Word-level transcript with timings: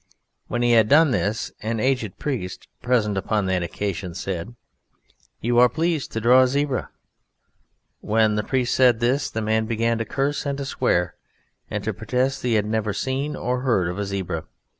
When 0.47 0.63
he 0.63 0.71
had 0.71 0.89
done 0.89 1.11
this, 1.11 1.51
an 1.61 1.79
aged 1.79 2.17
priest 2.17 2.67
(present 2.81 3.19
upon 3.19 3.45
that 3.45 3.61
occasion) 3.61 4.15
said, 4.15 4.55
"You 5.41 5.59
are 5.59 5.69
pleased 5.69 6.11
to 6.13 6.19
draw 6.19 6.41
a 6.41 6.47
zebra." 6.47 6.89
When 7.99 8.33
the 8.33 8.41
priest 8.41 8.73
said 8.73 8.99
this 8.99 9.29
the 9.29 9.43
man 9.43 9.67
began 9.67 9.99
to 9.99 10.05
curse 10.05 10.43
and 10.43 10.57
to 10.57 10.65
swear, 10.65 11.13
and 11.69 11.83
to 11.83 11.93
protest 11.93 12.41
that 12.41 12.47
he 12.47 12.53
had 12.55 12.65
never 12.65 12.93
seen 12.93 13.35
or 13.35 13.59
heard 13.61 13.87
of 13.89 13.99
a 13.99 14.05
zebra. 14.05 14.45